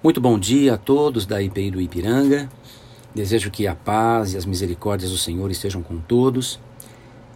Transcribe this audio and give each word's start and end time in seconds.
Muito 0.00 0.20
bom 0.20 0.38
dia 0.38 0.74
a 0.74 0.78
todos 0.78 1.26
da 1.26 1.42
IPI 1.42 1.72
do 1.72 1.80
Ipiranga. 1.80 2.48
Desejo 3.12 3.50
que 3.50 3.66
a 3.66 3.74
paz 3.74 4.32
e 4.32 4.36
as 4.36 4.46
misericórdias 4.46 5.10
do 5.10 5.18
Senhor 5.18 5.50
estejam 5.50 5.82
com 5.82 5.98
todos. 5.98 6.60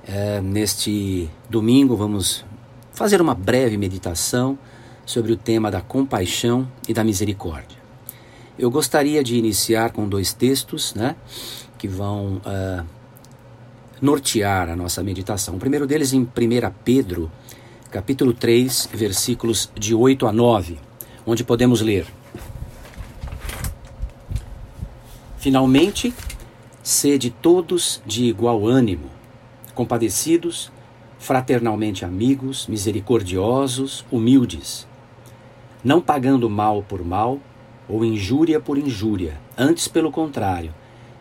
É, 0.07 0.41
neste 0.41 1.29
domingo 1.51 1.97
vamos 1.97 2.45
fazer 2.93 3.21
uma 3.21 3.35
breve 3.35 3.77
meditação 3.77 4.57
sobre 5.05 5.33
o 5.33 5.37
tema 5.37 5.73
da 5.73 5.81
compaixão 5.81 6.69
e 6.87 6.95
da 6.95 7.03
misericórdia. 7.03 7.77
Eu 8.57 8.71
gostaria 8.71 9.25
de 9.25 9.35
iniciar 9.35 9.91
com 9.91 10.09
dois 10.09 10.33
textos 10.33 10.95
né, 10.95 11.17
que 11.77 11.89
vão 11.89 12.41
uh, 12.47 12.87
nortear 14.01 14.71
a 14.71 14.77
nossa 14.77 15.03
meditação. 15.03 15.57
O 15.57 15.59
primeiro 15.59 15.85
deles 15.85 16.13
em 16.13 16.21
1 16.21 16.29
Pedro, 16.85 17.29
capítulo 17.91 18.33
3, 18.33 18.89
versículos 18.95 19.69
de 19.75 19.97
8 19.97 20.29
a 20.29 20.33
9, 20.33 20.79
onde 21.27 21.43
podemos 21.43 21.81
ler. 21.81 22.22
Finalmente, 25.43 26.15
sede 26.85 27.29
todos 27.29 28.01
de 28.07 28.27
igual 28.27 28.65
ânimo, 28.65 29.11
compadecidos, 29.75 30.71
fraternalmente 31.19 32.05
amigos, 32.05 32.69
misericordiosos, 32.69 34.05
humildes, 34.09 34.87
não 35.83 36.01
pagando 36.01 36.49
mal 36.49 36.85
por 36.85 37.05
mal 37.05 37.41
ou 37.89 38.05
injúria 38.05 38.61
por 38.61 38.79
injúria, 38.79 39.37
antes 39.59 39.89
pelo 39.89 40.13
contrário, 40.13 40.73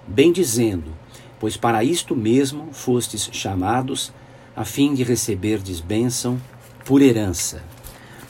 bem 0.05 0.31
dizendo, 0.31 0.91
pois 1.39 1.57
para 1.57 1.83
isto 1.83 2.15
mesmo 2.15 2.71
fostes 2.71 3.27
chamados, 3.31 4.13
a 4.55 4.63
fim 4.63 4.93
de 4.93 5.01
receberdes 5.01 5.79
bênção 5.79 6.39
por 6.85 7.01
herança. 7.01 7.63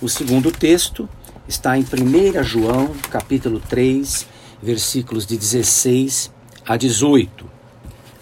O 0.02 0.08
segundo 0.08 0.54
texto 0.54 1.10
está 1.50 1.78
em 1.78 1.82
1 1.82 2.44
João, 2.46 2.94
capítulo 3.10 3.60
3, 3.60 4.31
versículos 4.62 5.26
de 5.26 5.38
16 5.38 6.32
a 6.66 6.78
18, 6.78 7.46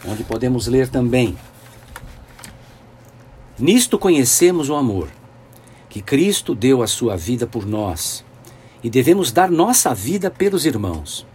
onde 0.07 0.23
podemos 0.23 0.67
ler 0.67 0.87
também: 0.87 1.37
Nisto 3.57 3.99
conhecemos 3.99 4.69
o 4.69 4.75
amor, 4.75 5.09
que 5.89 6.01
Cristo 6.01 6.55
deu 6.55 6.81
a 6.81 6.87
sua 6.87 7.17
vida 7.17 7.45
por 7.45 7.65
nós, 7.65 8.23
e 8.83 8.89
devemos 8.89 9.31
dar 9.31 9.51
nossa 9.51 9.93
vida 9.93 10.31
pelos 10.31 10.65
irmãos. 10.65 11.27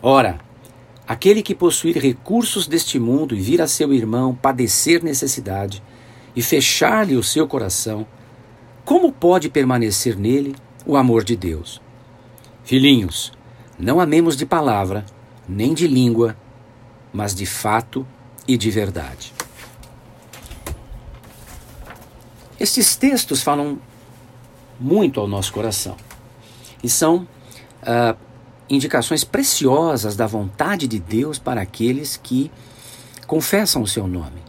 Ora, 0.00 0.38
aquele 1.06 1.42
que 1.42 1.54
possuir 1.54 1.98
recursos 1.98 2.66
deste 2.66 2.98
mundo 2.98 3.34
e 3.34 3.40
vir 3.40 3.60
a 3.60 3.66
seu 3.66 3.92
irmão 3.92 4.34
padecer 4.34 5.02
necessidade 5.02 5.82
e 6.34 6.40
fechar-lhe 6.40 7.16
o 7.16 7.22
seu 7.22 7.46
coração, 7.46 8.06
como 8.84 9.12
pode 9.12 9.48
permanecer 9.48 10.16
nele 10.16 10.54
o 10.86 10.96
amor 10.96 11.24
de 11.24 11.36
Deus? 11.36 11.82
Filhinhos, 12.62 13.32
não 13.78 14.00
amemos 14.00 14.36
de 14.36 14.46
palavra, 14.46 15.04
nem 15.48 15.74
de 15.74 15.86
língua, 15.86 16.36
mas 17.12 17.34
de 17.34 17.46
fato 17.46 18.06
e 18.46 18.56
de 18.56 18.70
verdade. 18.70 19.32
Estes 22.58 22.96
textos 22.96 23.42
falam 23.42 23.78
muito 24.80 25.20
ao 25.20 25.28
nosso 25.28 25.52
coração 25.52 25.96
e 26.82 26.88
são 26.88 27.28
uh, 27.82 28.16
indicações 28.68 29.24
preciosas 29.24 30.16
da 30.16 30.26
vontade 30.26 30.86
de 30.86 30.98
Deus 30.98 31.38
para 31.38 31.60
aqueles 31.60 32.16
que 32.16 32.50
confessam 33.26 33.82
o 33.82 33.86
seu 33.86 34.06
nome. 34.06 34.42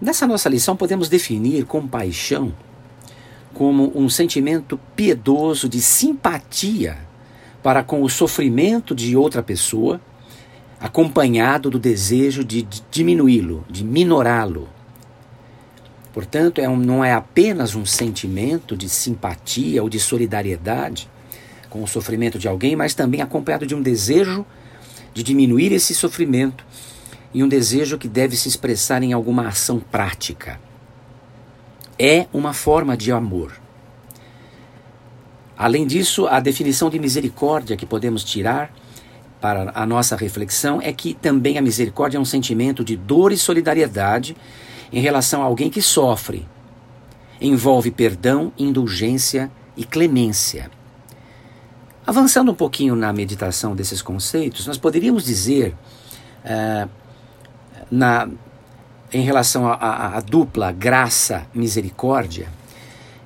Nessa 0.00 0.26
nossa 0.26 0.48
lição, 0.48 0.76
podemos 0.76 1.08
definir 1.08 1.64
compaixão 1.64 2.52
como 3.54 3.92
um 3.94 4.08
sentimento 4.08 4.78
piedoso 4.96 5.68
de 5.68 5.80
simpatia 5.80 6.98
para 7.62 7.82
com 7.82 8.02
o 8.02 8.10
sofrimento 8.10 8.94
de 8.94 9.16
outra 9.16 9.42
pessoa, 9.42 10.00
acompanhado 10.78 11.70
do 11.70 11.78
desejo 11.78 12.44
de 12.44 12.66
diminuí-lo, 12.90 13.64
de 13.70 13.82
minorá-lo. 13.82 14.68
Portanto, 16.12 16.60
é 16.60 16.68
um, 16.68 16.76
não 16.76 17.02
é 17.02 17.12
apenas 17.12 17.74
um 17.74 17.86
sentimento 17.86 18.76
de 18.76 18.88
simpatia 18.88 19.82
ou 19.82 19.88
de 19.88 19.98
solidariedade 19.98 21.08
com 21.70 21.82
o 21.82 21.88
sofrimento 21.88 22.38
de 22.38 22.46
alguém, 22.46 22.76
mas 22.76 22.92
também 22.92 23.22
acompanhado 23.22 23.66
de 23.66 23.74
um 23.74 23.80
desejo 23.80 24.44
de 25.14 25.22
diminuir 25.22 25.72
esse 25.72 25.94
sofrimento 25.94 26.64
e 27.32 27.42
um 27.42 27.48
desejo 27.48 27.96
que 27.96 28.08
deve 28.08 28.36
se 28.36 28.48
expressar 28.48 29.02
em 29.02 29.12
alguma 29.12 29.48
ação 29.48 29.80
prática 29.80 30.60
é 31.98 32.26
uma 32.32 32.52
forma 32.52 32.96
de 32.96 33.12
amor. 33.12 33.52
Além 35.56 35.86
disso, 35.86 36.26
a 36.26 36.40
definição 36.40 36.90
de 36.90 36.98
misericórdia 36.98 37.76
que 37.76 37.86
podemos 37.86 38.24
tirar 38.24 38.72
para 39.40 39.72
a 39.74 39.86
nossa 39.86 40.16
reflexão 40.16 40.80
é 40.82 40.92
que 40.92 41.14
também 41.14 41.58
a 41.58 41.62
misericórdia 41.62 42.18
é 42.18 42.20
um 42.20 42.24
sentimento 42.24 42.82
de 42.84 42.96
dor 42.96 43.30
e 43.30 43.36
solidariedade 43.36 44.36
em 44.92 45.00
relação 45.00 45.42
a 45.42 45.44
alguém 45.44 45.70
que 45.70 45.82
sofre. 45.82 46.46
Envolve 47.40 47.90
perdão, 47.90 48.52
indulgência 48.58 49.50
e 49.76 49.84
clemência. 49.84 50.70
Avançando 52.06 52.52
um 52.52 52.54
pouquinho 52.54 52.94
na 52.96 53.12
meditação 53.12 53.74
desses 53.74 54.02
conceitos, 54.02 54.66
nós 54.66 54.76
poderíamos 54.76 55.24
dizer, 55.24 55.74
uh, 56.44 56.88
na, 57.90 58.28
em 59.14 59.22
relação 59.22 59.64
à 59.68 60.20
dupla 60.20 60.72
graça-misericórdia, 60.72 62.48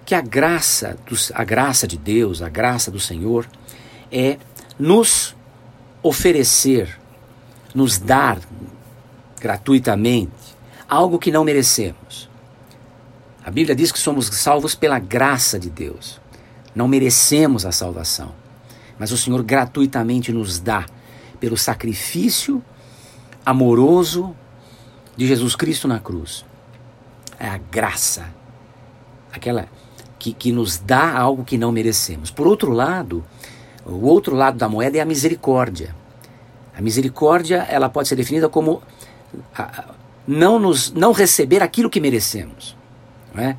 que 0.04 0.14
a 0.14 0.20
graça, 0.20 0.98
dos, 1.06 1.32
a 1.34 1.42
graça 1.42 1.88
de 1.88 1.96
Deus, 1.96 2.42
a 2.42 2.48
graça 2.50 2.90
do 2.90 3.00
Senhor, 3.00 3.48
é 4.12 4.36
nos 4.78 5.34
oferecer, 6.02 7.00
nos 7.74 7.98
dar 7.98 8.38
gratuitamente 9.40 10.30
algo 10.86 11.18
que 11.18 11.32
não 11.32 11.42
merecemos. 11.42 12.28
A 13.42 13.50
Bíblia 13.50 13.74
diz 13.74 13.90
que 13.90 13.98
somos 13.98 14.26
salvos 14.26 14.74
pela 14.74 14.98
graça 14.98 15.58
de 15.58 15.70
Deus. 15.70 16.20
Não 16.74 16.86
merecemos 16.86 17.64
a 17.64 17.72
salvação, 17.72 18.34
mas 18.98 19.10
o 19.10 19.16
Senhor 19.16 19.42
gratuitamente 19.42 20.32
nos 20.32 20.58
dá 20.58 20.84
pelo 21.40 21.56
sacrifício 21.56 22.62
amoroso 23.44 24.36
de 25.18 25.26
Jesus 25.26 25.56
Cristo 25.56 25.88
na 25.88 25.98
cruz. 25.98 26.44
É 27.40 27.48
a 27.48 27.58
graça, 27.58 28.32
aquela 29.32 29.68
que, 30.16 30.32
que 30.32 30.52
nos 30.52 30.78
dá 30.78 31.18
algo 31.18 31.44
que 31.44 31.58
não 31.58 31.72
merecemos. 31.72 32.30
Por 32.30 32.46
outro 32.46 32.70
lado, 32.70 33.24
o 33.84 34.06
outro 34.06 34.36
lado 34.36 34.56
da 34.56 34.68
moeda 34.68 34.96
é 34.96 35.00
a 35.00 35.04
misericórdia. 35.04 35.92
A 36.72 36.80
misericórdia 36.80 37.66
ela 37.68 37.88
pode 37.88 38.06
ser 38.06 38.14
definida 38.14 38.48
como 38.48 38.80
não, 40.24 40.56
nos, 40.56 40.92
não 40.92 41.10
receber 41.10 41.64
aquilo 41.64 41.90
que 41.90 42.00
merecemos. 42.00 42.76
Não 43.34 43.42
é? 43.42 43.56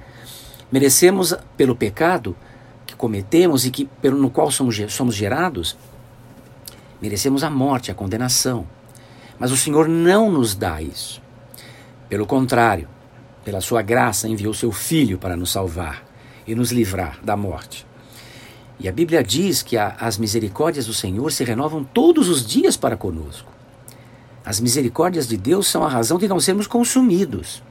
Merecemos 0.71 1.35
pelo 1.57 1.75
pecado 1.75 2.37
que 2.85 2.95
cometemos 2.95 3.65
e 3.65 3.71
que, 3.71 3.83
pelo, 4.01 4.17
no 4.17 4.29
qual 4.29 4.49
somos, 4.49 4.79
somos 4.87 5.13
gerados, 5.13 5.77
merecemos 7.01 7.43
a 7.43 7.49
morte, 7.49 7.91
a 7.91 7.93
condenação. 7.93 8.65
Mas 9.37 9.51
o 9.51 9.57
Senhor 9.57 9.89
não 9.89 10.31
nos 10.31 10.55
dá 10.55 10.81
isso. 10.81 11.21
Pelo 12.09 12.25
contrário, 12.25 12.87
pela 13.45 13.61
sua 13.61 13.83
graça 13.83 14.27
enviou 14.27 14.53
seu 14.53 14.71
Filho 14.71 15.19
para 15.19 15.37
nos 15.37 15.51
salvar 15.51 16.03
e 16.47 16.55
nos 16.55 16.71
livrar 16.71 17.19
da 17.23 17.37
morte. 17.37 17.85
E 18.79 18.89
a 18.89 18.91
Bíblia 18.91 19.23
diz 19.23 19.61
que 19.61 19.77
a, 19.77 19.95
as 19.99 20.17
misericórdias 20.17 20.87
do 20.87 20.93
Senhor 20.93 21.31
se 21.31 21.43
renovam 21.43 21.83
todos 21.83 22.27
os 22.27 22.45
dias 22.45 22.75
para 22.75 22.97
conosco. 22.97 23.51
As 24.43 24.59
misericórdias 24.59 25.27
de 25.27 25.37
Deus 25.37 25.67
são 25.67 25.83
a 25.83 25.89
razão 25.89 26.17
de 26.17 26.27
não 26.27 26.39
sermos 26.39 26.65
consumidos. 26.65 27.61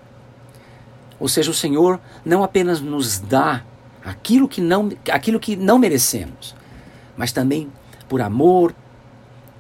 Ou 1.18 1.26
seja, 1.26 1.50
o 1.50 1.54
Senhor 1.54 1.98
não 2.24 2.44
apenas 2.44 2.80
nos 2.80 3.18
dá 3.18 3.64
aquilo 4.04 4.46
que 4.46 4.60
não, 4.60 4.90
aquilo 5.10 5.40
que 5.40 5.56
não 5.56 5.78
merecemos, 5.78 6.54
mas 7.16 7.32
também, 7.32 7.68
por 8.08 8.20
amor, 8.20 8.72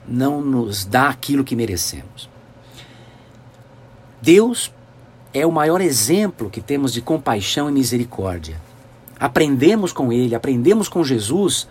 não 0.06 0.40
nos 0.40 0.84
dá 0.84 1.08
aquilo 1.08 1.42
que 1.42 1.56
merecemos. 1.56 2.30
Deus 4.20 4.72
é 5.32 5.46
o 5.46 5.52
maior 5.52 5.80
exemplo 5.80 6.50
que 6.50 6.60
temos 6.60 6.92
de 6.92 7.00
compaixão 7.00 7.68
e 7.68 7.72
misericórdia. 7.72 8.60
Aprendemos 9.18 9.92
com 9.92 10.12
Ele, 10.12 10.34
aprendemos 10.34 10.88
com 10.88 11.04
Jesus 11.04 11.68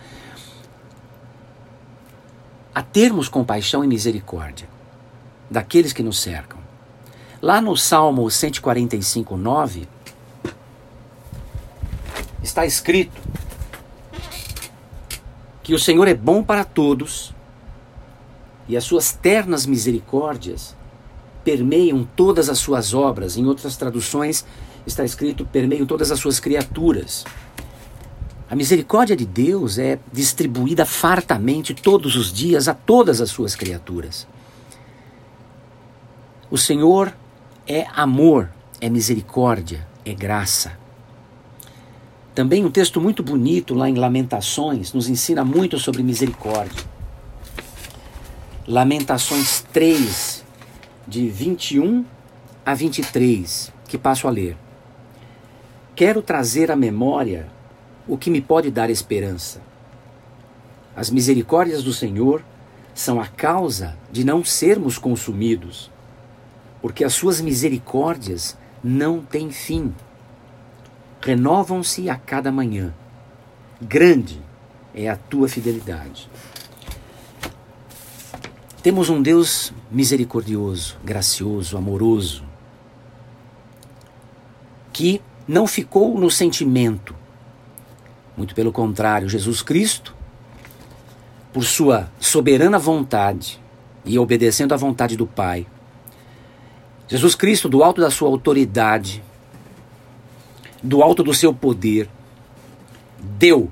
a 2.73 2.83
termos 2.83 3.27
compaixão 3.27 3.83
e 3.83 3.87
misericórdia 3.87 4.69
daqueles 5.49 5.93
que 5.93 6.03
nos 6.03 6.19
cercam. 6.19 6.59
Lá 7.41 7.59
no 7.59 7.75
Salmo 7.75 8.29
145, 8.29 9.35
9, 9.35 9.87
está 12.43 12.65
escrito 12.65 13.19
que 15.63 15.73
o 15.73 15.79
Senhor 15.79 16.07
é 16.07 16.13
bom 16.13 16.43
para 16.43 16.63
todos 16.63 17.33
e 18.67 18.77
as 18.77 18.83
suas 18.83 19.11
ternas 19.11 19.65
misericórdias 19.65 20.76
permeiam 21.47 22.05
todas 22.13 22.49
as 22.49 22.59
suas 22.59 22.93
obras. 22.93 23.37
Em 23.37 23.45
outras 23.45 23.77
traduções 23.77 24.43
está 24.85 25.05
escrito 25.05 25.45
permeiam 25.45 25.85
todas 25.85 26.11
as 26.11 26.19
suas 26.19 26.41
criaturas. 26.41 27.23
A 28.49 28.55
misericórdia 28.55 29.15
de 29.15 29.25
Deus 29.25 29.77
é 29.77 29.97
distribuída 30.11 30.85
fartamente 30.85 31.73
todos 31.73 32.17
os 32.17 32.33
dias 32.33 32.67
a 32.67 32.73
todas 32.73 33.21
as 33.21 33.29
suas 33.29 33.55
criaturas. 33.55 34.27
O 36.51 36.57
Senhor 36.57 37.15
é 37.65 37.87
amor, 37.95 38.49
é 38.81 38.89
misericórdia, 38.89 39.87
é 40.03 40.13
graça. 40.13 40.77
Também 42.35 42.65
um 42.65 42.71
texto 42.71 42.99
muito 42.99 43.23
bonito 43.23 43.73
lá 43.73 43.89
em 43.89 43.95
Lamentações 43.95 44.91
nos 44.91 45.07
ensina 45.07 45.45
muito 45.45 45.79
sobre 45.79 46.03
misericórdia. 46.03 46.83
Lamentações 48.67 49.63
3, 49.71 50.36
de 51.07 51.29
21 51.29 52.03
a 52.65 52.73
23, 52.73 53.71
que 53.87 53.97
passo 53.97 54.27
a 54.27 54.31
ler. 54.31 54.57
Quero 55.95 56.21
trazer 56.21 56.69
à 56.69 56.75
memória 56.75 57.47
o 58.07 58.17
que 58.17 58.29
me 58.29 58.41
pode 58.41 58.69
dar 58.69 58.89
esperança. 58.89 59.61
As 60.95 61.09
misericórdias 61.09 61.83
do 61.83 61.93
Senhor 61.93 62.43
são 62.93 63.21
a 63.21 63.27
causa 63.27 63.95
de 64.11 64.25
não 64.25 64.43
sermos 64.43 64.97
consumidos, 64.97 65.89
porque 66.81 67.03
as 67.03 67.13
suas 67.13 67.39
misericórdias 67.39 68.57
não 68.83 69.21
têm 69.21 69.49
fim. 69.49 69.93
Renovam-se 71.21 72.09
a 72.09 72.15
cada 72.15 72.51
manhã. 72.51 72.93
Grande 73.81 74.41
é 74.93 75.07
a 75.07 75.15
tua 75.15 75.47
fidelidade. 75.47 76.29
Temos 78.87 79.09
um 79.09 79.21
Deus 79.21 79.73
misericordioso, 79.91 80.95
gracioso, 81.03 81.75
amoroso, 81.75 82.45
que 84.93 85.21
não 85.45 85.67
ficou 85.67 86.17
no 86.17 86.31
sentimento, 86.31 87.13
muito 88.37 88.55
pelo 88.55 88.71
contrário, 88.71 89.27
Jesus 89.27 89.61
Cristo, 89.61 90.15
por 91.51 91.65
sua 91.65 92.09
soberana 92.17 92.79
vontade 92.79 93.59
e 94.05 94.17
obedecendo 94.17 94.73
à 94.73 94.77
vontade 94.77 95.17
do 95.17 95.27
Pai, 95.27 95.67
Jesus 97.09 97.35
Cristo, 97.35 97.67
do 97.67 97.83
alto 97.83 97.99
da 97.99 98.09
sua 98.09 98.29
autoridade, 98.29 99.21
do 100.81 101.03
alto 101.03 101.23
do 101.23 101.33
seu 101.33 101.53
poder, 101.53 102.09
deu 103.19 103.69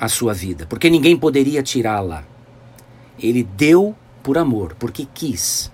a 0.00 0.08
sua 0.08 0.32
vida, 0.32 0.64
porque 0.64 0.88
ninguém 0.88 1.14
poderia 1.14 1.62
tirá-la. 1.62 2.24
Ele 3.18 3.42
deu 3.42 3.94
por 4.24 4.36
amor, 4.36 4.74
porque 4.76 5.06
quis. 5.14 5.70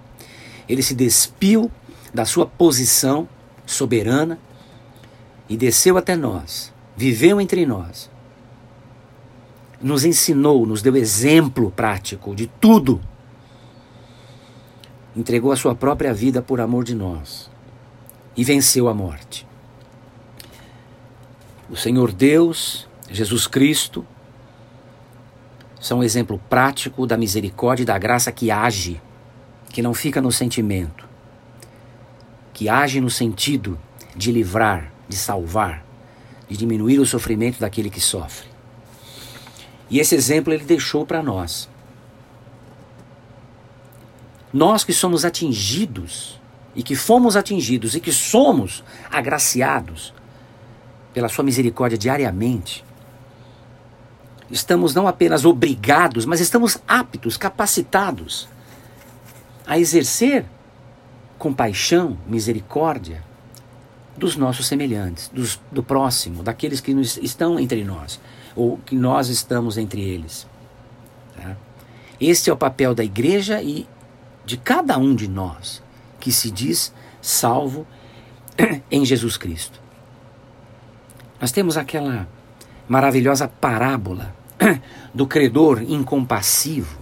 Ele 0.69 0.83
se 0.83 0.95
despiu 0.95 1.71
da 2.13 2.27
sua 2.27 2.45
posição 2.45 3.27
soberana 3.65 4.39
e 5.49 5.57
desceu 5.57 5.97
até 5.97 6.15
nós 6.15 6.71
viveu 7.01 7.41
entre 7.41 7.65
nós, 7.65 8.11
nos 9.81 10.05
ensinou, 10.05 10.67
nos 10.67 10.83
deu 10.83 10.95
exemplo 10.97 11.71
prático 11.71 12.35
de 12.35 12.47
tudo. 12.47 13.01
Entregou 15.17 15.51
a 15.51 15.57
sua 15.57 15.75
própria 15.75 16.13
vida 16.13 16.43
por 16.43 16.61
amor 16.61 16.85
de 16.85 16.95
nós 16.95 17.51
e 18.37 18.45
venceu 18.45 18.87
a 18.87 18.93
morte. 18.93 19.47
O 21.71 21.77
Senhor 21.77 22.13
Deus, 22.13 22.87
Jesus 23.11 23.47
Cristo, 23.47 24.07
são 25.81 26.01
um 26.01 26.05
exemplo 26.05 26.39
prático 26.51 27.07
da 27.07 27.17
misericórdia 27.17 27.83
e 27.83 27.87
da 27.87 27.99
graça 27.99 28.31
que 28.31 28.51
age, 28.51 29.01
que 29.71 29.81
não 29.81 29.95
fica 29.95 30.21
no 30.21 30.31
sentimento, 30.31 31.09
que 32.53 32.69
age 32.69 33.01
no 33.01 33.09
sentido 33.09 33.81
de 34.15 34.31
livrar, 34.31 34.93
de 35.09 35.17
salvar, 35.17 35.83
de 36.49 36.57
diminuir 36.57 36.99
o 36.99 37.07
sofrimento 37.07 37.59
daquele 37.59 37.89
que 37.89 38.01
sofre. 38.01 38.49
E 39.89 39.99
esse 39.99 40.15
exemplo 40.15 40.53
ele 40.53 40.65
deixou 40.65 41.07
para 41.07 41.23
nós. 41.23 41.69
Nós 44.53 44.85
que 44.85 44.93
somos 44.93 45.25
atingidos 45.25 46.39
e 46.75 46.83
que 46.83 46.95
fomos 46.95 47.37
atingidos 47.37 47.95
e 47.95 48.01
que 48.01 48.13
somos 48.13 48.85
agraciados 49.11 50.13
pela 51.15 51.29
sua 51.29 51.45
misericórdia 51.45 51.97
diariamente, 51.99 52.85
estamos 54.51 54.95
não 54.95 55.07
apenas 55.07 55.45
obrigados, 55.45 56.25
mas 56.25 56.41
estamos 56.41 56.79
aptos, 56.87 57.37
capacitados 57.37 58.49
a 59.67 59.79
exercer 59.79 60.45
compaixão, 61.39 62.19
misericórdia, 62.27 63.23
dos 64.17 64.37
nossos 64.37 64.67
semelhantes, 64.67 65.31
dos, 65.33 65.59
do 65.73 65.83
próximo, 65.83 66.43
daqueles 66.43 66.81
que 66.81 66.93
nos, 66.93 67.17
estão 67.19 67.59
entre 67.59 67.83
nós, 67.85 68.21
ou 68.55 68.77
que 68.79 68.95
nós 68.95 69.29
estamos 69.29 69.79
entre 69.79 70.03
eles. 70.03 70.47
Tá? 71.37 71.57
Este 72.21 72.51
é 72.51 72.53
o 72.53 72.57
papel 72.57 72.95
da 72.95 73.03
igreja 73.03 73.63
e 73.63 73.89
de 74.45 74.57
cada 74.57 74.99
um 74.99 75.15
de 75.15 75.27
nós 75.27 75.83
que 76.19 76.31
se 76.31 76.51
diz 76.51 76.93
salvo 77.23 77.87
em 78.91 79.05
Jesus 79.05 79.37
Cristo. 79.37 79.81
Nós 81.41 81.53
temos 81.53 81.79
aquela 81.79 82.29
maravilhosa 82.87 83.49
parábola 83.49 84.35
do 85.15 85.27
credor 85.27 85.83
incompassivo, 85.83 86.99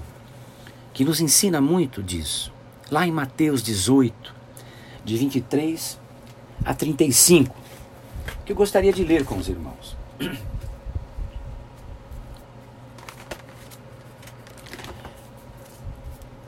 que 0.92 1.04
nos 1.04 1.20
ensina 1.20 1.60
muito 1.60 2.02
disso. 2.02 2.52
Lá 2.90 3.06
em 3.06 3.12
Mateus 3.12 3.62
18, 3.62 4.34
de 5.04 5.16
23 5.16 5.98
a 6.64 6.72
35, 6.74 7.54
que 8.44 8.52
eu 8.52 8.56
gostaria 8.56 8.92
de 8.92 9.04
ler 9.04 9.24
com 9.24 9.36
os 9.36 9.48
irmãos. 9.48 9.96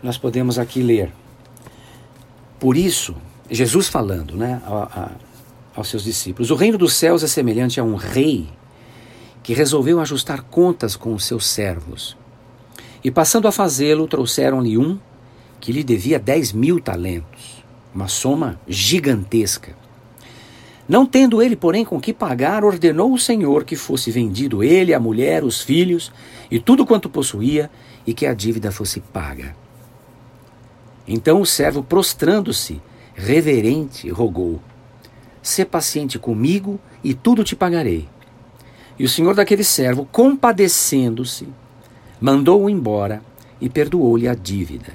Nós 0.03 0.17
podemos 0.17 0.59
aqui 0.59 0.83
ler. 0.83 1.12
Por 2.59 2.75
isso, 2.77 3.15
Jesus 3.51 3.87
falando 3.89 4.35
né, 4.35 4.62
a, 4.65 4.71
a, 5.03 5.11
aos 5.77 5.89
seus 5.89 6.05
discípulos: 6.05 6.51
O 6.51 6.55
reino 6.55 6.79
dos 6.79 6.95
céus 6.95 7.23
é 7.23 7.27
semelhante 7.27 7.79
a 7.79 7.85
um 7.85 7.97
rei 7.97 8.49
que 9.43 9.55
resolveu 9.55 10.01
ajustar 10.01 10.43
contas 10.43 10.97
com 10.97 11.15
os 11.15 11.25
seus 11.25 11.47
servos. 11.47 12.17
E 13.03 13.11
passando 13.11 13.49
a 13.49 13.53
fazê-lo, 13.53 14.07
trouxeram-lhe 14.07 14.77
um 14.77 14.99
que 15.59 15.73
lhe 15.73 15.83
devia 15.83 16.19
dez 16.19 16.53
mil 16.53 16.81
talentos, 16.81 17.65
uma 17.95 18.09
soma 18.09 18.61
gigantesca. 18.67 19.77
Não 20.89 21.07
tendo 21.07 21.41
ele, 21.41 21.55
porém, 21.55 21.85
com 21.85 22.01
que 22.01 22.13
pagar, 22.13 22.65
ordenou 22.65 23.13
o 23.13 23.19
Senhor 23.19 23.65
que 23.65 23.77
fosse 23.77 24.11
vendido 24.11 24.65
ele, 24.65 24.93
a 24.93 24.99
mulher, 24.99 25.45
os 25.45 25.63
filhos 25.63 26.11
e 26.51 26.59
tudo 26.59 26.85
quanto 26.85 27.09
possuía, 27.09 27.71
e 28.07 28.12
que 28.12 28.26
a 28.26 28.35
dívida 28.35 28.73
fosse 28.73 28.99
paga. 29.00 29.55
Então 31.07 31.41
o 31.41 31.47
servo, 31.47 31.83
prostrando-se, 31.83 32.81
reverente, 33.14 34.09
rogou: 34.11 34.61
Sê 35.43 35.64
paciente 35.64 36.19
comigo 36.19 36.81
e 37.05 37.14
tudo 37.14 37.45
te 37.45 37.55
pagarei. 37.55 38.09
E 39.00 39.04
o 39.04 39.09
senhor 39.09 39.35
daquele 39.35 39.64
servo, 39.64 40.07
compadecendo-se, 40.12 41.49
mandou-o 42.21 42.69
embora 42.69 43.23
e 43.59 43.66
perdoou-lhe 43.66 44.28
a 44.28 44.35
dívida. 44.35 44.92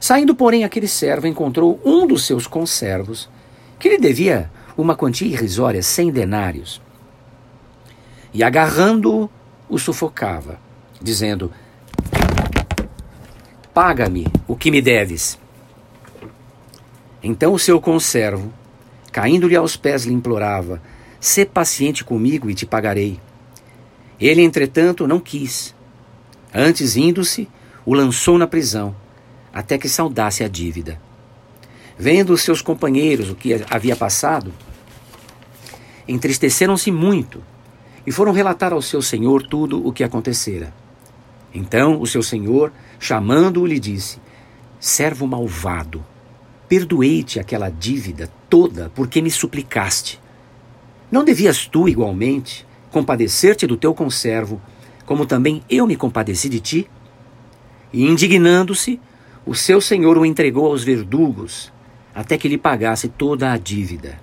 Saindo, 0.00 0.34
porém, 0.34 0.64
aquele 0.64 0.88
servo 0.88 1.26
encontrou 1.26 1.78
um 1.84 2.06
dos 2.06 2.24
seus 2.24 2.46
conservos, 2.46 3.28
que 3.78 3.90
lhe 3.90 3.98
devia 3.98 4.50
uma 4.78 4.96
quantia 4.96 5.28
irrisória, 5.28 5.82
cem 5.82 6.10
denários. 6.10 6.80
E 8.32 8.42
agarrando-o, 8.42 9.28
o 9.68 9.78
sufocava, 9.78 10.58
dizendo: 10.98 11.52
Paga-me 13.74 14.26
o 14.48 14.56
que 14.56 14.70
me 14.70 14.80
deves. 14.80 15.38
Então 17.22 17.52
o 17.52 17.58
seu 17.58 17.78
conservo, 17.78 18.50
caindo-lhe 19.12 19.54
aos 19.54 19.76
pés, 19.76 20.06
lhe 20.06 20.14
implorava: 20.14 20.80
Sê 21.22 21.46
paciente 21.46 22.02
comigo 22.02 22.50
e 22.50 22.54
te 22.54 22.66
pagarei. 22.66 23.20
Ele, 24.18 24.42
entretanto, 24.42 25.06
não 25.06 25.20
quis. 25.20 25.72
Antes, 26.52 26.96
indo-se, 26.96 27.48
o 27.86 27.94
lançou 27.94 28.36
na 28.36 28.48
prisão, 28.48 28.92
até 29.52 29.78
que 29.78 29.88
saudasse 29.88 30.42
a 30.42 30.48
dívida. 30.48 31.00
Vendo 31.96 32.32
os 32.32 32.42
seus 32.42 32.60
companheiros 32.60 33.30
o 33.30 33.36
que 33.36 33.54
havia 33.70 33.94
passado, 33.94 34.52
entristeceram-se 36.08 36.90
muito 36.90 37.40
e 38.04 38.10
foram 38.10 38.32
relatar 38.32 38.72
ao 38.72 38.82
seu 38.82 39.00
senhor 39.00 39.44
tudo 39.46 39.86
o 39.86 39.92
que 39.92 40.02
acontecera. 40.02 40.74
Então 41.54 42.00
o 42.00 42.06
seu 42.06 42.24
senhor, 42.24 42.72
chamando-o, 42.98 43.64
lhe 43.64 43.78
disse: 43.78 44.18
Servo 44.80 45.24
malvado, 45.28 46.04
perdoei-te 46.68 47.38
aquela 47.38 47.70
dívida 47.70 48.28
toda 48.50 48.90
porque 48.92 49.22
me 49.22 49.30
suplicaste. 49.30 50.20
Não 51.12 51.22
devias 51.22 51.66
tu, 51.66 51.90
igualmente, 51.90 52.66
compadecer-te 52.90 53.66
do 53.66 53.76
teu 53.76 53.92
conservo, 53.92 54.58
como 55.04 55.26
também 55.26 55.62
eu 55.68 55.86
me 55.86 55.94
compadeci 55.94 56.48
de 56.48 56.58
ti? 56.58 56.90
E 57.92 58.02
indignando-se, 58.06 58.98
o 59.44 59.54
seu 59.54 59.78
senhor 59.78 60.16
o 60.16 60.24
entregou 60.24 60.68
aos 60.68 60.82
verdugos, 60.82 61.70
até 62.14 62.38
que 62.38 62.48
lhe 62.48 62.56
pagasse 62.56 63.08
toda 63.08 63.52
a 63.52 63.58
dívida. 63.58 64.18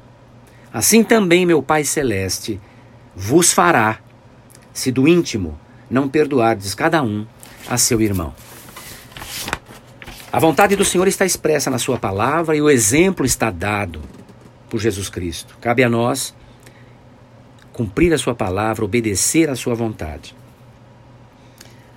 Assim 0.73 1.03
também 1.03 1.45
meu 1.45 1.61
Pai 1.61 1.83
Celeste 1.83 2.59
vos 3.15 3.53
fará, 3.53 3.99
se 4.73 4.91
do 4.91 5.07
íntimo 5.07 5.59
não 5.91 6.09
perdoardes 6.09 6.73
cada 6.73 7.03
um 7.03 7.27
a 7.67 7.77
seu 7.77 8.01
irmão. 8.01 8.33
A 10.31 10.39
vontade 10.39 10.75
do 10.75 10.85
Senhor 10.85 11.07
está 11.07 11.23
expressa 11.23 11.69
na 11.69 11.77
Sua 11.77 11.99
palavra 11.99 12.55
e 12.55 12.61
o 12.63 12.69
exemplo 12.69 13.27
está 13.27 13.51
dado 13.51 14.01
por 14.71 14.79
Jesus 14.79 15.07
Cristo. 15.07 15.55
Cabe 15.61 15.83
a 15.83 15.89
nós 15.89 16.33
cumprir 17.79 18.13
a 18.13 18.17
Sua 18.17 18.35
palavra, 18.35 18.83
obedecer 18.83 19.49
à 19.49 19.55
Sua 19.55 19.73
vontade. 19.73 20.35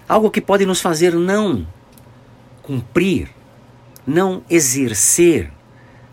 Algo 0.08 0.30
que 0.30 0.40
pode 0.40 0.64
nos 0.64 0.80
fazer 0.80 1.12
não 1.12 1.66
cumprir, 2.62 3.28
não 4.06 4.44
exercer 4.48 5.50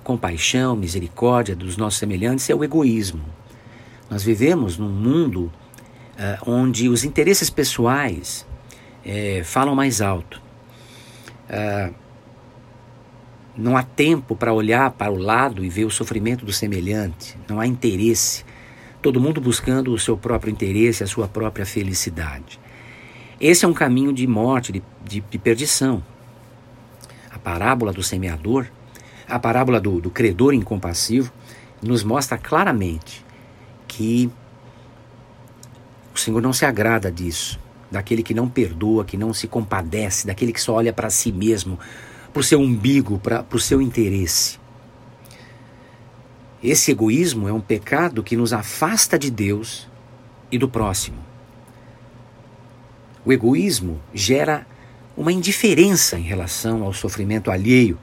compaixão, 0.04 0.76
misericórdia 0.76 1.56
dos 1.56 1.78
nossos 1.78 2.00
semelhantes 2.00 2.50
é 2.50 2.56
o 2.56 2.64
egoísmo. 2.64 3.24
Nós 4.10 4.24
vivemos 4.24 4.76
num 4.76 4.90
mundo 4.90 5.52
uh, 6.16 6.50
onde 6.52 6.90
os 6.90 7.04
interesses 7.04 7.52
pessoais 7.52 8.48
uh, 9.06 9.44
falam 9.44 9.76
mais 9.76 10.02
alto. 10.02 10.42
Uh, 11.48 11.94
não 13.56 13.78
há 13.78 13.84
tempo 13.84 14.36
para 14.36 14.52
olhar 14.52 14.90
para 14.90 15.12
o 15.12 15.18
lado 15.18 15.64
e 15.64 15.70
ver 15.70 15.86
o 15.86 15.92
sofrimento 15.92 16.44
do 16.44 16.52
semelhante. 16.52 17.38
Não 17.48 17.60
há 17.60 17.68
interesse. 17.68 18.44
Todo 19.02 19.20
mundo 19.20 19.40
buscando 19.40 19.94
o 19.94 20.00
seu 20.00 20.18
próprio 20.18 20.52
interesse, 20.52 21.04
a 21.04 21.08
sua 21.08 21.28
própria 21.28 21.66
felicidade. 21.66 22.60
Esse 23.40 23.64
é 23.64 23.68
um 23.68 23.74
caminho 23.74 24.12
de 24.12 24.28
morte, 24.28 24.72
de, 24.72 24.84
de, 25.04 25.22
de 25.22 25.38
perdição. 25.38 26.04
A 27.32 27.40
parábola 27.40 27.94
do 27.94 28.04
semeador 28.04 28.68
a 29.30 29.38
parábola 29.38 29.80
do, 29.80 30.02
do 30.02 30.10
credor 30.10 30.54
incompassivo 30.54 31.32
nos 31.82 32.04
mostra 32.04 32.38
claramente 32.38 33.24
que 33.88 34.30
o 36.14 36.18
Senhor 36.18 36.42
não 36.42 36.52
se 36.52 36.66
agrada 36.66 37.12
disso, 37.12 37.60
daquele 37.92 38.24
que 38.24 38.34
não 38.34 38.50
perdoa, 38.50 39.06
que 39.06 39.16
não 39.16 39.34
se 39.34 39.48
compadece, 39.48 40.26
daquele 40.26 40.52
que 40.52 40.60
só 40.60 40.74
olha 40.74 40.92
para 40.92 41.10
si 41.10 41.32
mesmo, 41.32 41.80
para 42.34 42.40
o 42.40 42.44
seu 42.44 42.60
umbigo, 42.60 43.20
para 43.20 43.46
o 43.54 43.60
seu 43.60 43.82
interesse. 43.82 44.60
Esse 46.64 46.92
egoísmo 46.92 47.48
é 47.48 47.54
um 47.54 47.62
pecado 47.62 48.24
que 48.24 48.36
nos 48.36 48.54
afasta 48.54 49.18
de 49.18 49.32
Deus 49.32 49.88
e 50.52 50.58
do 50.58 50.68
próximo. 50.68 51.18
O 53.26 53.32
egoísmo 53.32 54.00
gera 54.14 54.66
uma 55.16 55.32
indiferença 55.32 56.18
em 56.18 56.24
relação 56.24 56.84
ao 56.84 56.94
sofrimento 56.94 57.52
alheio 57.52 57.98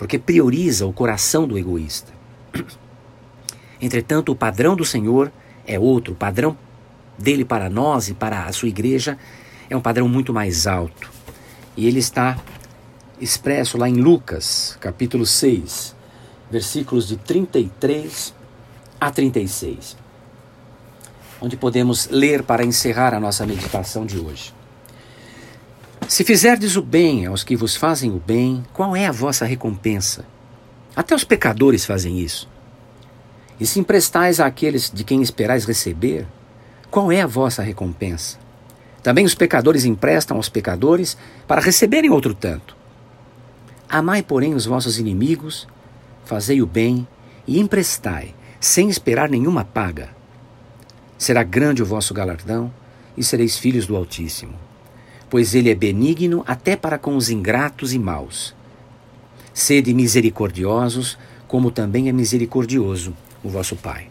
porque 0.00 0.18
prioriza 0.18 0.86
o 0.86 0.94
coração 0.94 1.46
do 1.46 1.58
egoísta. 1.58 2.10
Entretanto, 3.78 4.32
o 4.32 4.34
padrão 4.34 4.74
do 4.74 4.82
Senhor 4.82 5.30
é 5.66 5.78
outro, 5.78 6.14
o 6.14 6.16
padrão 6.16 6.56
dele 7.18 7.44
para 7.44 7.68
nós 7.68 8.08
e 8.08 8.14
para 8.14 8.46
a 8.46 8.52
sua 8.52 8.70
igreja 8.70 9.18
é 9.68 9.76
um 9.76 9.80
padrão 9.82 10.08
muito 10.08 10.32
mais 10.32 10.66
alto. 10.66 11.10
E 11.76 11.86
ele 11.86 11.98
está 11.98 12.38
expresso 13.20 13.76
lá 13.76 13.90
em 13.90 13.96
Lucas, 13.96 14.74
capítulo 14.80 15.26
6, 15.26 15.94
versículos 16.50 17.06
de 17.06 17.16
33 17.16 18.34
a 19.00 19.10
36, 19.10 19.96
onde 21.40 21.56
podemos 21.56 22.08
ler 22.08 22.42
para 22.42 22.64
encerrar 22.64 23.14
a 23.14 23.20
nossa 23.20 23.46
meditação 23.46 24.04
de 24.04 24.18
hoje. 24.18 24.52
Se 26.08 26.24
fizerdes 26.24 26.76
o 26.76 26.82
bem 26.82 27.26
aos 27.26 27.44
que 27.44 27.54
vos 27.54 27.76
fazem 27.76 28.10
o 28.10 28.18
bem, 28.18 28.64
qual 28.72 28.96
é 28.96 29.06
a 29.06 29.12
vossa 29.12 29.44
recompensa? 29.44 30.24
Até 30.96 31.14
os 31.14 31.22
pecadores 31.22 31.86
fazem 31.86 32.18
isso. 32.18 32.48
E 33.60 33.66
se 33.66 33.78
emprestais 33.78 34.40
àqueles 34.40 34.90
de 34.92 35.04
quem 35.04 35.22
esperais 35.22 35.64
receber, 35.64 36.26
qual 36.90 37.12
é 37.12 37.20
a 37.20 37.26
vossa 37.26 37.62
recompensa? 37.62 38.38
Também 39.02 39.24
os 39.24 39.34
pecadores 39.34 39.84
emprestam 39.84 40.36
aos 40.36 40.48
pecadores 40.48 41.16
para 41.46 41.60
receberem 41.60 42.10
outro 42.10 42.34
tanto. 42.34 42.76
Amai, 43.88 44.22
porém, 44.22 44.54
os 44.54 44.66
vossos 44.66 44.98
inimigos, 44.98 45.68
fazei 46.30 46.62
o 46.62 46.66
bem 46.66 47.06
e 47.46 47.60
emprestai, 47.60 48.34
sem 48.58 48.88
esperar 48.88 49.28
nenhuma 49.28 49.64
paga. 49.64 50.08
Será 51.18 51.42
grande 51.42 51.82
o 51.82 51.86
vosso 51.86 52.14
galardão 52.14 52.72
e 53.16 53.22
sereis 53.22 53.58
filhos 53.58 53.86
do 53.86 53.96
Altíssimo 53.96 54.70
pois 55.30 55.54
ele 55.54 55.70
é 55.70 55.74
benigno 55.74 56.42
até 56.46 56.74
para 56.74 56.98
com 56.98 57.16
os 57.16 57.30
ingratos 57.30 57.94
e 57.94 57.98
maus. 57.98 58.52
Sede 59.54 59.94
misericordiosos, 59.94 61.16
como 61.46 61.70
também 61.70 62.08
é 62.08 62.12
misericordioso 62.12 63.14
o 63.42 63.48
vosso 63.48 63.76
Pai. 63.76 64.08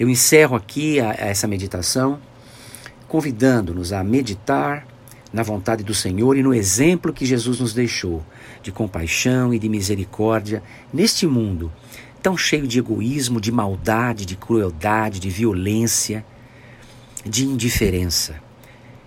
Eu 0.00 0.08
encerro 0.08 0.56
aqui 0.56 0.98
a, 0.98 1.10
a 1.10 1.26
essa 1.26 1.46
meditação, 1.46 2.18
convidando-nos 3.06 3.92
a 3.92 4.02
meditar 4.02 4.86
na 5.32 5.42
vontade 5.42 5.82
do 5.82 5.94
Senhor 5.94 6.36
e 6.36 6.42
no 6.42 6.52
exemplo 6.52 7.12
que 7.12 7.24
Jesus 7.24 7.58
nos 7.58 7.72
deixou 7.72 8.22
de 8.62 8.70
compaixão 8.70 9.52
e 9.54 9.58
de 9.58 9.68
misericórdia 9.68 10.62
neste 10.92 11.26
mundo 11.26 11.72
tão 12.22 12.36
cheio 12.36 12.68
de 12.68 12.78
egoísmo, 12.78 13.40
de 13.40 13.50
maldade, 13.50 14.24
de 14.24 14.36
crueldade, 14.36 15.18
de 15.18 15.28
violência, 15.28 16.24
de 17.24 17.44
indiferença. 17.44 18.36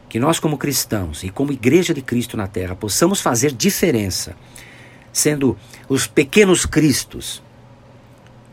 Que 0.09 0.19
nós, 0.19 0.39
como 0.39 0.57
cristãos 0.57 1.23
e 1.23 1.29
como 1.29 1.51
Igreja 1.51 1.93
de 1.93 2.01
Cristo 2.01 2.35
na 2.35 2.47
Terra, 2.47 2.75
possamos 2.75 3.21
fazer 3.21 3.53
diferença, 3.53 4.35
sendo 5.13 5.57
os 5.87 6.07
pequenos 6.07 6.65
Cristos 6.65 7.41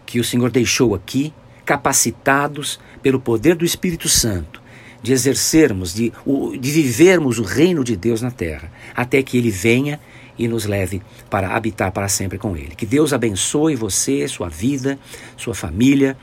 que 0.06 0.20
o 0.20 0.24
Senhor 0.24 0.50
deixou 0.50 0.94
aqui, 0.94 1.32
capacitados 1.64 2.78
pelo 3.02 3.18
poder 3.18 3.56
do 3.56 3.64
Espírito 3.64 4.08
Santo, 4.08 4.61
de 5.02 5.12
exercermos, 5.12 5.92
de, 5.92 6.12
de 6.58 6.70
vivermos 6.70 7.38
o 7.38 7.42
reino 7.42 7.82
de 7.82 7.96
Deus 7.96 8.22
na 8.22 8.30
terra, 8.30 8.70
até 8.94 9.22
que 9.22 9.36
Ele 9.36 9.50
venha 9.50 10.00
e 10.38 10.46
nos 10.48 10.64
leve 10.64 11.02
para 11.28 11.54
habitar 11.54 11.90
para 11.92 12.08
sempre 12.08 12.38
com 12.38 12.56
Ele. 12.56 12.74
Que 12.76 12.86
Deus 12.86 13.12
abençoe 13.12 13.74
você, 13.74 14.26
sua 14.28 14.48
vida, 14.48 14.98
sua 15.36 15.54
família 15.54 16.16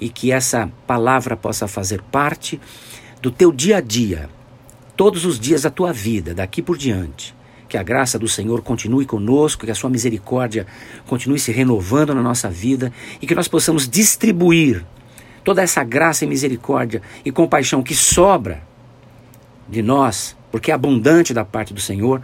e 0.00 0.08
que 0.08 0.32
essa 0.32 0.70
palavra 0.86 1.36
possa 1.36 1.66
fazer 1.66 2.02
parte 2.02 2.60
do 3.22 3.30
teu 3.30 3.50
dia 3.52 3.78
a 3.78 3.80
dia, 3.80 4.28
todos 4.96 5.24
os 5.24 5.38
dias 5.38 5.62
da 5.62 5.70
tua 5.70 5.92
vida, 5.92 6.34
daqui 6.34 6.60
por 6.60 6.76
diante. 6.76 7.34
Que 7.68 7.76
a 7.76 7.82
graça 7.82 8.18
do 8.18 8.28
Senhor 8.28 8.62
continue 8.62 9.04
conosco, 9.06 9.64
que 9.64 9.72
a 9.72 9.74
sua 9.74 9.90
misericórdia 9.90 10.66
continue 11.06 11.38
se 11.38 11.50
renovando 11.50 12.14
na 12.14 12.22
nossa 12.22 12.48
vida 12.48 12.92
e 13.20 13.26
que 13.26 13.34
nós 13.34 13.48
possamos 13.48 13.88
distribuir 13.88 14.84
toda 15.46 15.62
essa 15.62 15.84
graça 15.84 16.24
e 16.24 16.28
misericórdia 16.28 17.00
e 17.24 17.30
compaixão 17.30 17.80
que 17.80 17.94
sobra 17.94 18.60
de 19.68 19.80
nós, 19.80 20.36
porque 20.50 20.72
é 20.72 20.74
abundante 20.74 21.32
da 21.32 21.44
parte 21.44 21.72
do 21.72 21.80
Senhor, 21.80 22.20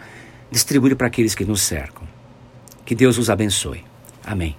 distribuir 0.50 0.96
para 0.96 1.06
aqueles 1.06 1.32
que 1.32 1.44
nos 1.44 1.62
cercam. 1.62 2.02
Que 2.84 2.96
Deus 2.96 3.18
os 3.18 3.30
abençoe. 3.30 3.84
Amém. 4.24 4.56